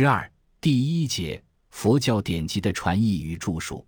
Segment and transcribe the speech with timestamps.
[0.00, 3.84] 十二第一节佛教典籍的传译与著述。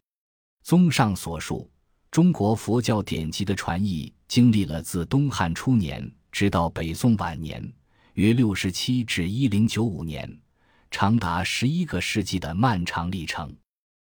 [0.65, 1.71] 综上所述，
[2.11, 7.65] 中国佛教典籍的传译经历了自东汉初年直到北宋晚年
[8.15, 10.29] （约六十七至一零九五年），
[10.91, 13.57] 长达十一个世纪的漫长历程。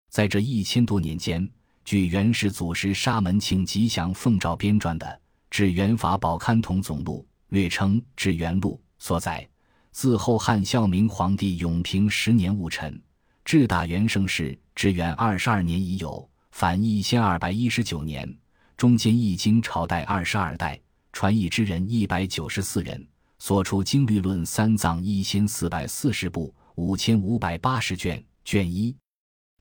[0.09, 1.49] 在这一千多年间，
[1.85, 5.05] 据元始祖师沙门庆吉祥奉诏编撰的
[5.49, 7.25] 《至元法宝堪统总录》
[7.55, 9.47] （略称《至元录》）所载。
[9.95, 13.01] 自后汉孝明皇帝永平十年戊辰，
[13.45, 18.37] 至大元盛世至元二十二年已有，凡一千二百一十九年，
[18.75, 20.77] 中间易经朝代二十二代，
[21.13, 23.07] 传译之人一百九十四人，
[23.39, 28.21] 所出经律论三藏一千四百四十部，五千五百八十卷。
[28.43, 28.91] 卷一《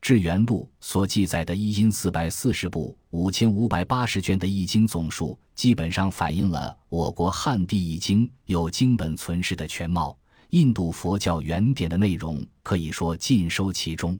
[0.01, 10.19] 至元录》所记载的一因四百四十部、五千五百八十卷的易经总数，基本上反映了我国汉地易经有经本存世的全貌。
[10.55, 14.17] 印度佛教原典的内容可以说尽收其中。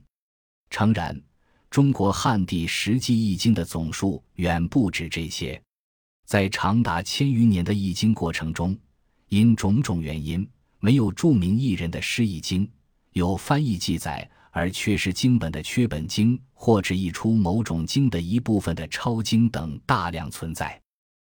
[0.69, 1.17] 诚然，
[1.69, 5.61] 中国汉地实际译经的总数远不止这些。
[6.25, 8.77] 在长达千余年的译经过程中，
[9.29, 10.45] 因种种原因，
[10.81, 12.69] 没有著名译人的诗译经，
[13.13, 20.77] 有翻译记载而缺失经本的缺本经，或只译出某种经的一部分的抄经等大量存在。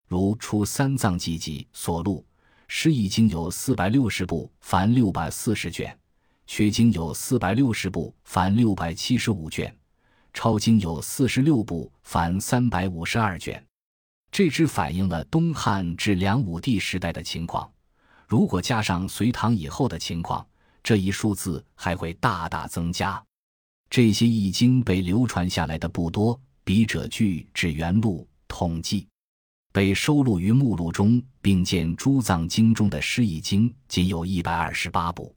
[0.09, 2.27] 如《出三藏记集》所录。
[2.71, 5.91] 诗译经有四百六十部，凡六百四十卷；
[6.47, 9.67] 学经有四百六十部，凡六百七十五卷；
[10.35, 13.65] 抄经有四十六部，凡三百五十二卷。
[14.31, 17.69] 这只反映了东汉至梁武帝时代的情况。
[18.27, 20.47] 如果加上隋唐以后的情况，
[20.83, 23.21] 这一数字还会大大增加。
[23.89, 29.08] 这些易经被流传下来的不多，笔者据《至元录》统计。
[29.79, 35.33] 被收录于目录中，并见诸藏经中的诗译经，仅有一百二十八部。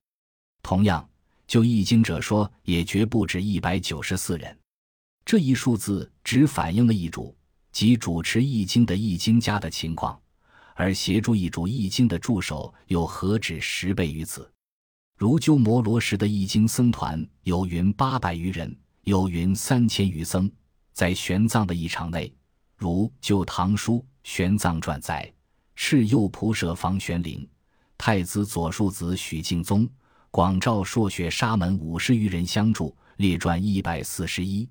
[0.63, 1.07] 同样，
[1.45, 4.57] 就译经者说，也绝不止一百九十四人。
[5.23, 7.37] 这一数字只反映了译主
[7.71, 10.19] 及主持译经的译经家的情况，
[10.73, 14.51] 而协助译主译经的助手又何止十倍于此？
[15.19, 20.51] 如鸠摩罗什的译经僧团有云八百余人，有云三千余僧，
[20.93, 22.33] 在玄奘的译场内，
[22.81, 23.97] 如《旧唐书》。
[24.23, 25.31] 玄奘传载，
[25.75, 27.47] 赤右仆射房玄龄，
[27.97, 29.87] 太子左庶子许敬宗，
[30.29, 34.67] 广照朔雪沙门五十余人相助，列传一百四十一。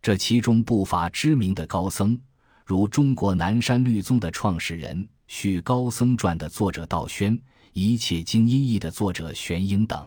[0.00, 2.18] 这其中不乏知名的高僧，
[2.64, 7.36] 如中国南山律宗的创始人《续高僧传》的作者道宣，
[7.74, 10.06] 《一切经音译》的作者玄英等。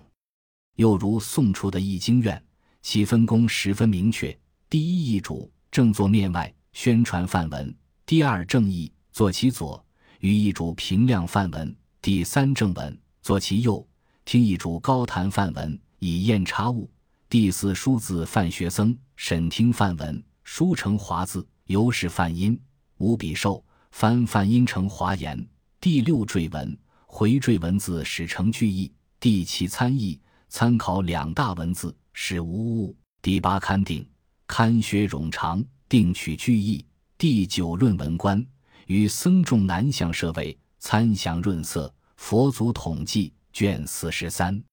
[0.76, 2.44] 又如宋初的译经院，
[2.82, 4.36] 其分工十分明确：
[4.70, 7.74] 第一译主正坐面外宣传范文。
[8.06, 9.84] 第二正义坐其左，
[10.20, 11.68] 与一主平亮范文；
[12.02, 13.88] 第三正文坐其右，
[14.26, 16.90] 听一主高谈范文以验察物；
[17.30, 22.60] 第四书字范学僧审听范文，书成华字，由是范音，
[22.98, 25.38] 无笔受翻范音成华言；
[25.80, 34.06] 第六缀文回缀文字始成句意；第七参议参考两大文字使无误；第八勘定
[34.48, 35.64] 勘学冗长。
[35.92, 36.86] 定取句义。
[37.18, 38.42] 第九论文官
[38.88, 44.64] 与僧众南向设位参详润色佛祖统计卷四十三，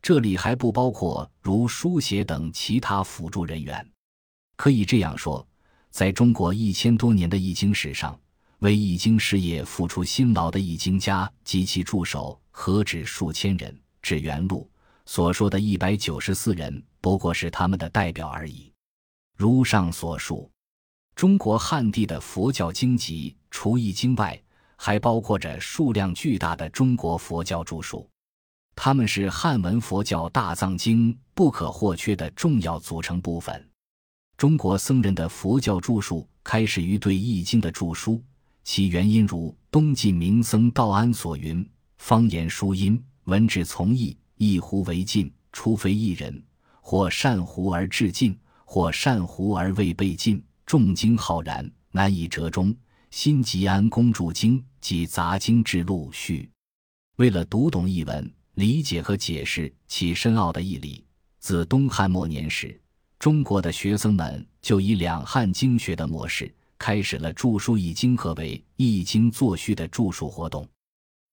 [0.00, 3.84] 这里还不包括如书写等其他辅助人员。
[4.54, 5.44] 可以这样说，
[5.90, 8.16] 在中国一千多年的易经史上，
[8.60, 13.76] 为易经事业付出辛劳的易经家及其助手何止数千人。
[14.00, 14.70] 至元录
[15.06, 18.72] 所说的一百九十四人，不过是他们的代表而已。
[19.36, 20.48] 如上所述。
[21.14, 24.40] 中国汉地的佛教经籍，除易经外，
[24.76, 28.08] 还包括着数量巨大的中国佛教著述，
[28.74, 33.68] 它们是汉文佛教大藏经不可或缺的重要组成部分。
[34.36, 38.20] 中国僧人的佛教著述开始于对易经的著书，
[38.64, 41.64] 其原因如东晋名僧道安所云
[41.98, 46.42] ：“方言书音，文质从易，一胡为尽，除非一人，
[46.80, 50.42] 或善胡而致尽，或善胡而未被尽。”
[50.72, 52.74] 重经浩然，难以折中。
[53.10, 56.48] 新吉安公注经及杂经志录序。
[57.16, 61.04] 为了读懂译文，理解和解释其深奥的义理，
[61.40, 62.80] 自东汉末年时，
[63.18, 70.66] 中国的学僧们就以两汉经学的模式，开始了著书易经和为易经作序的著述活动。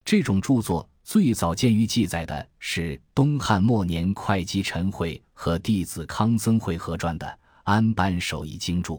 [0.04, 7.26] 这种著作最早见于记载的是东汉末年会稽陈会和弟子康僧会合传的
[7.62, 8.96] 《安班守义经注》。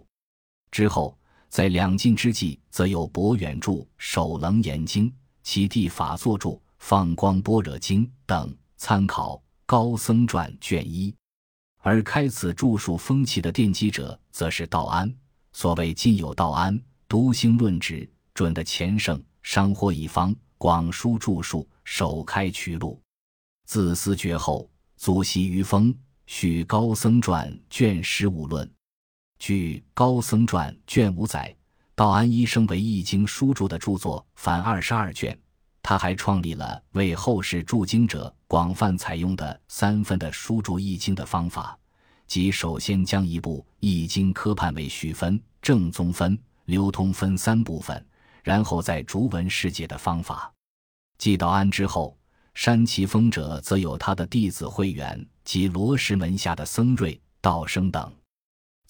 [0.71, 1.17] 之后，
[1.49, 5.09] 在两晋之际，则有博远著《首楞严经》，
[5.43, 11.13] 其弟法作著《放光般若经》等，参考高僧传》卷一。
[11.83, 15.13] 而开此著述风气的奠基者，则是道安。
[15.51, 23.01] 所谓“今有道安，独兴论旨，准的前圣，商获一方，广书著述，首开渠路。
[23.65, 25.93] 自思绝后，祖习于风，
[26.27, 28.71] 续《高僧传》卷十五论。
[29.41, 31.51] 据《高僧传》卷五载，
[31.95, 35.35] 道安一生为易经书注的著作，凡二十二卷。
[35.81, 41.75] 他还创立了为后世注经者广泛采用的三分的书注易经的方法，
[42.27, 48.05] 即首先将一部易经科判为序分、正宗分、流通分三部分，
[48.43, 50.53] 然后再逐文释解的方法。
[51.17, 52.15] 继道安之后，
[52.53, 58.13] 山崎风者则有他的弟子慧远及罗什门下的僧瑞、道生等，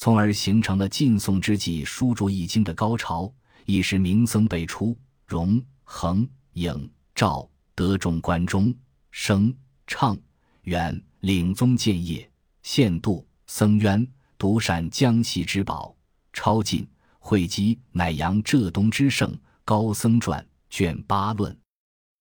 [0.01, 3.31] 从而形成了晋宋之际书注易经的高潮。
[3.67, 6.27] 一时名僧辈出，荣恒。
[6.53, 8.73] 颖、赵、德众关中、
[9.11, 9.55] 声、
[9.85, 10.17] 畅、
[10.63, 12.27] 远领宗建业、
[12.63, 14.05] 献度、僧渊
[14.39, 15.95] 独善江西之宝，
[16.33, 16.85] 超晋
[17.19, 19.37] 汇集乃扬浙东之盛。
[19.63, 21.55] 高僧传卷八论，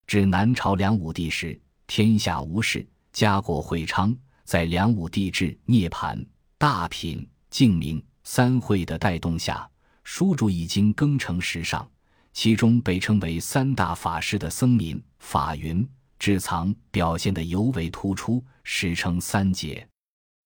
[0.05, 4.15] 至南朝梁武帝时，天下无事，家国会昌。
[4.45, 6.23] 在梁武帝至涅盘、
[6.59, 9.69] 大品、净明三会的带动下，
[10.03, 11.87] 书注已经更成时尚。
[12.33, 15.85] 其中被称为三大法师的僧民法云
[16.17, 19.85] 智藏表现得尤为突出，史称三杰。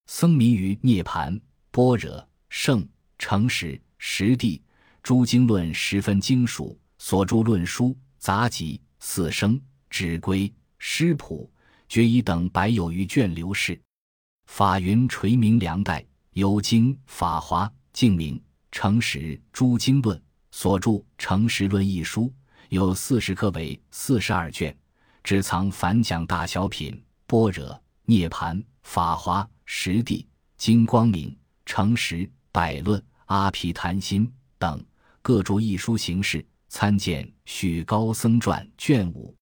[0.07, 2.87] 僧民于涅盘、般若、圣、
[3.19, 4.61] 诚实、实地
[5.03, 9.61] 诸经论十分精熟，所著论书杂集、四生、
[9.91, 11.47] 指归、诗谱、
[11.87, 13.79] 决仪等百有余卷流逝。
[14.47, 16.03] 法云垂名梁代，
[16.35, 20.21] 有经法华、净明、诚实诸经论。
[20.51, 22.29] 所著《诚实论》一书
[22.67, 24.77] 有四十科，为四十二卷，
[25.23, 30.27] 只藏凡讲大小品、般若、涅盘、法华、实地、
[30.57, 31.33] 金光明、
[31.65, 34.83] 诚实、百论、阿毗昙心等
[35.21, 36.45] 各著一书形式。
[36.67, 39.33] 参见《许高僧传》卷五。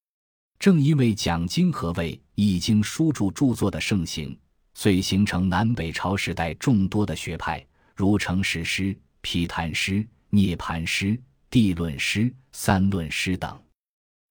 [0.59, 4.37] 正因为讲经和为易经书著著作的盛行，
[4.73, 7.65] 遂形成南北朝时代众多的学派，
[7.95, 10.07] 如成实师、毗昙师。
[10.35, 11.15] 涅盘师、
[11.51, 13.61] 地论师、三论师等，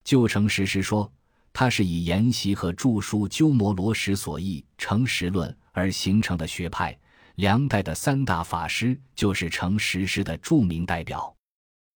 [0.02, 1.08] 旧成实师说，
[1.52, 6.98] 它是以研习和著书鸠摩罗什所译《成实论》而形成的学派。
[7.36, 11.32] 梁代的三大法师就是成实师的著名代表。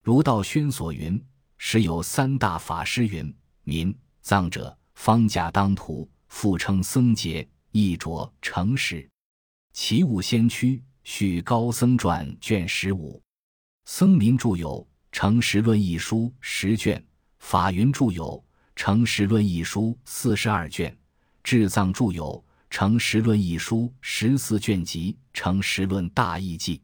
[0.04, 1.20] 儒道宣所云
[1.58, 3.34] ：“时有三大法师云：
[3.64, 7.44] 民藏者，方家当涂，复称僧节，
[7.76, 9.08] 译着成实。
[9.73, 13.20] 其物先驱，续高僧传卷十五。”
[13.84, 14.81] 僧民著有
[15.12, 17.05] 《诚实论》一书十卷，
[17.38, 18.25] 法云著有
[18.75, 20.96] 《诚实论》一书四十二卷，
[21.44, 26.79] 智藏著有《诚实论》一书十四卷集《诚实论大义记》。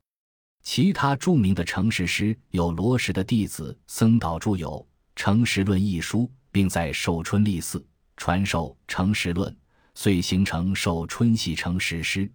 [0.62, 4.68] 其他著名的诚实师有罗什的弟子僧导著有
[5.16, 7.84] 《诚实论》一书，并在寿春立寺
[8.16, 9.52] 传授《诚实论》，
[9.94, 12.30] 遂形成寿春系诚实师。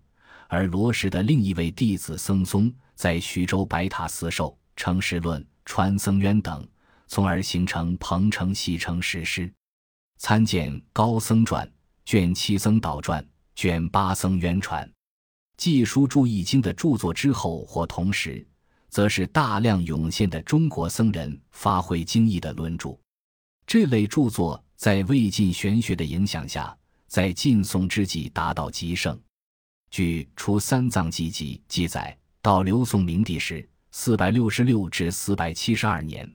[0.48, 2.74] 而罗什的另一位弟子僧松。
[2.98, 6.68] 在徐州白塔寺受《成实论》，传僧渊等，
[7.06, 9.54] 从而形成彭城喜城史诗。
[10.18, 11.64] 参见《高僧传》
[12.06, 13.24] 卷七《僧导传》
[13.54, 14.84] 卷八《僧渊传》。
[15.58, 18.44] 记书注易经的著作之后或同时，
[18.90, 22.98] 则是大量涌现的中国僧人发挥经义的论著。
[23.68, 26.76] 这类著作在魏晋玄学的影响下，
[27.08, 29.20] 在晋宋之际达到极盛。
[29.90, 32.18] 据《出三藏记集》记载。
[32.40, 36.32] 到刘宋明帝时，四百六十六至四百七十二年，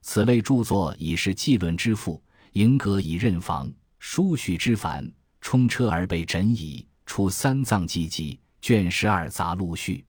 [0.00, 3.68] 此类著作已是纪论之父，迎格以任房，
[3.98, 6.86] 书序之繁，冲车而被枕矣。
[7.04, 10.04] 出三藏记集卷十二杂录序，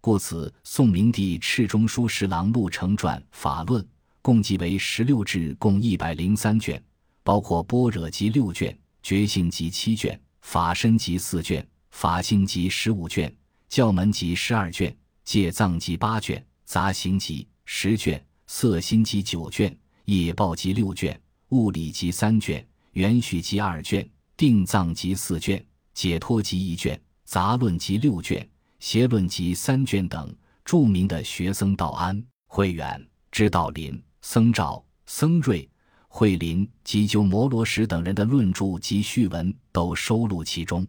[0.00, 3.86] 故此宋明帝敕中书侍郎陆成传法论，
[4.22, 6.82] 共计为十六志，共一百零三卷，
[7.22, 8.74] 包括般若集六卷，
[9.06, 13.32] 觉性集七卷，法身集四卷，法性集十五卷。
[13.68, 21.16] 教门集十二卷，戒藏集八卷，杂行集十卷，色心集九卷，业报集六卷，
[21.50, 28.44] 物理集三卷，元序集二卷，定藏集四卷，解脱集一卷，杂论集六卷，
[28.80, 30.36] 邪论集三卷等。
[30.64, 35.70] 著名的学僧道安、慧远、知道林、僧肇、僧瑞、
[36.18, 40.86] 慧林及鸠摩罗什等人的论著及序文都收录其中。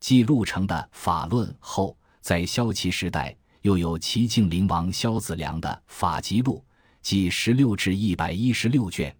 [0.00, 1.96] 记录成的法论后。
[2.20, 6.62] 在萧齐时代，又有齐敬陵王萧子良的《法集录》，
[7.00, 9.10] 即十六至一百一十六卷；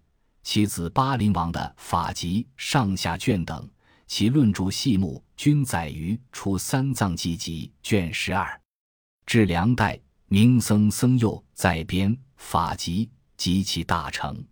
[0.43, 3.67] 其子巴陵王的《法集》上下卷等，
[4.05, 8.61] 其论著细目均载于《出三藏记集》卷十二。
[9.25, 14.45] 至梁代，明僧僧佑在编法集及其大成。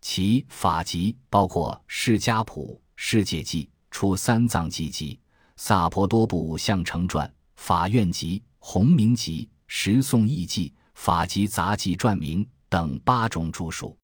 [0.00, 5.14] 其法集包括《释迦谱》《世界记》《出三藏记集》
[5.56, 7.26] 《萨婆多部相成传》
[7.56, 13.96] 《法院集》《弘明集》《十颂义记》《法集杂记传名》等八种著述。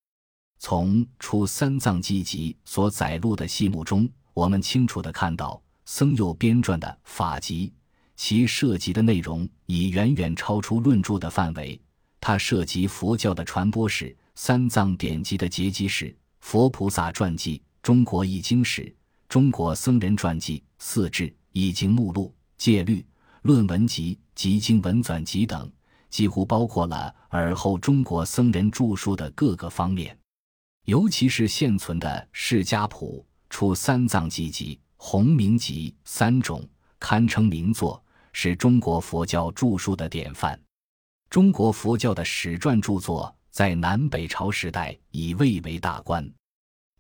[0.58, 7.72] 从《出三藏记集》所载录的细目中，我们清楚地看到，僧佑编撰的法集，
[8.16, 11.80] 其涉及的内容已远远超出论著的范围。
[12.20, 18.94] 它涉及佛教的传播史、三藏典籍的结集史、佛菩萨传记、中国易经史、
[19.28, 23.04] 中国僧人传记、四志、易经目录、戒律、
[23.42, 25.70] 论文集及经文纂集等，
[26.10, 30.16] 几乎包括了尔后中国僧人著述的各个方面。
[30.84, 33.24] 尤其是现存的《释迦谱》。
[33.50, 40.60] 出三藏记集、弘明集三种，堪称名作，是中国佛教著述的典范。
[41.30, 46.28] 中国佛教的史传著作在南北朝时代已蔚为大观。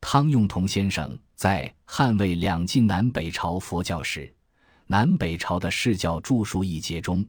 [0.00, 4.32] 汤用彤先生在《汉魏两晋南北朝佛教史——
[4.86, 7.26] 南北朝的释教著述》一节中，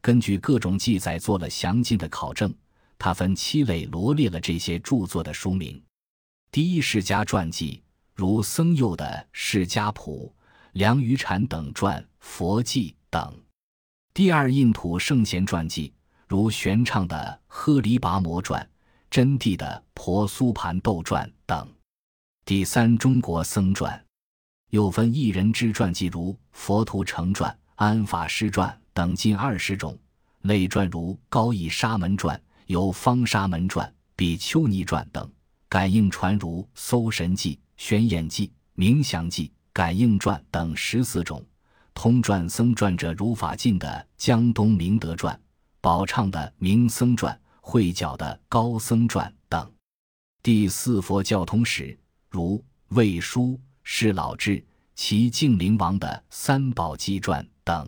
[0.00, 2.52] 根据各种记载做了详尽的考证。
[2.98, 5.80] 他分七类罗列了这些著作的书名：
[6.50, 7.80] 第一，释家传记。
[8.12, 10.34] 如僧佑的《释迦谱》、
[10.72, 13.32] 梁于禅等传《佛记》等；
[14.12, 15.92] 第二印土圣贤传记，
[16.34, 18.60] 如玄奘的《呵黎跋摩传》、
[19.08, 21.64] 真谛的《婆苏盘豆传》等；
[22.44, 24.04] 第三中国僧传，
[24.70, 29.96] 又分一人之传记，如佛图成传、安法师传等近二十种；
[30.40, 35.24] 类传如高义沙门传、有方沙门传、比丘尼传等；
[35.68, 37.60] 感应传如搜神记。
[37.76, 41.46] 玄演记、冥想记、感应传等十四种，
[41.94, 45.40] 通传僧传者如法进的江东明德传、
[45.84, 49.70] 宝畅的明僧传、慧皎的高僧传等。
[50.42, 51.94] 第四佛教通史，
[52.30, 54.64] 如魏书、释老志、
[54.94, 57.86] 齐净灵王的三宝记传等。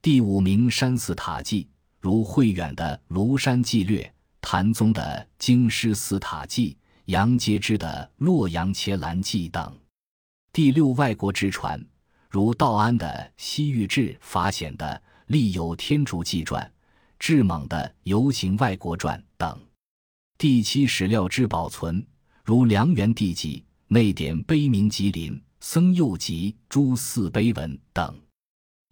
[0.00, 1.68] 第五名山寺塔记，
[2.00, 4.10] 如慧远的庐山记略、
[4.40, 6.74] 谭宗的京师寺塔记。
[7.04, 9.78] 杨阶之的《洛阳伽蓝记》等，
[10.54, 11.84] 第六外国之传，
[12.30, 16.64] 如道安的《西域志》、法显的《立有天竺记传》、
[17.20, 19.54] 智猛的《游行外国传》等；
[20.38, 22.04] 第七史料之保存，
[22.42, 28.18] 如梁元帝纪、内典碑铭吉林、僧佑集诸寺碑文等。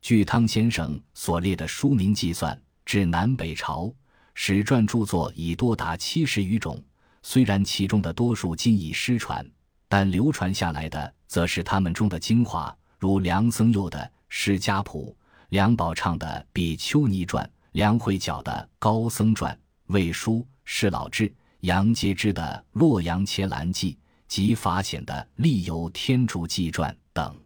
[0.02, 3.90] 据汤先生所列的书名计算，至南北朝
[4.34, 6.78] 史传著作已多达七十余种。
[7.22, 9.44] 虽然其中的多数今已失传，
[9.88, 15.16] 但流传下来的则是他们中的精华，如梁僧佑的《释迦谱》、
[15.48, 19.54] 梁宝畅的《比丘尼传》、梁慧皎的《高僧传》、
[19.86, 23.92] 魏书、释老志、杨洁之的《洛阳伽蓝记》
[24.26, 27.38] 及法显的《历游天竺记传》等。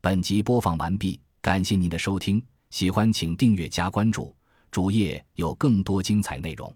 [0.00, 4.34] 本集播放完毕，感谢您的收听，喜欢请订阅加关注，
[4.70, 6.74] 主页有更多精彩内容。